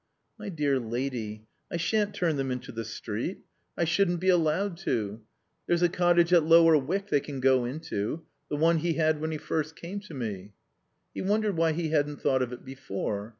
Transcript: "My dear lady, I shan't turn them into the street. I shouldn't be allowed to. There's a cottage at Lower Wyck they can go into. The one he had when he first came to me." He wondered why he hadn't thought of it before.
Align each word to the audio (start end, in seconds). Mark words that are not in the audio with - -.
"My 0.39 0.49
dear 0.49 0.79
lady, 0.79 1.45
I 1.71 1.77
shan't 1.77 2.15
turn 2.15 2.35
them 2.37 2.49
into 2.49 2.71
the 2.71 2.83
street. 2.83 3.41
I 3.77 3.83
shouldn't 3.85 4.19
be 4.19 4.29
allowed 4.29 4.77
to. 4.77 5.21
There's 5.67 5.83
a 5.83 5.89
cottage 5.89 6.33
at 6.33 6.43
Lower 6.43 6.75
Wyck 6.75 7.09
they 7.09 7.19
can 7.19 7.39
go 7.39 7.65
into. 7.65 8.23
The 8.49 8.55
one 8.57 8.77
he 8.79 8.93
had 8.93 9.21
when 9.21 9.29
he 9.29 9.37
first 9.37 9.75
came 9.75 9.99
to 9.99 10.15
me." 10.15 10.53
He 11.13 11.21
wondered 11.21 11.55
why 11.55 11.73
he 11.73 11.89
hadn't 11.89 12.19
thought 12.19 12.41
of 12.41 12.51
it 12.51 12.65
before. 12.65 13.29